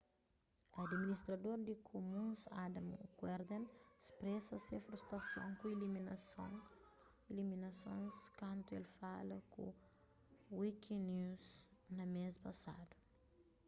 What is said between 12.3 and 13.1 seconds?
pasadu